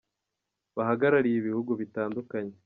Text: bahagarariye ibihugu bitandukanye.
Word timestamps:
bahagarariye 0.77 1.35
ibihugu 1.39 1.71
bitandukanye. 1.81 2.53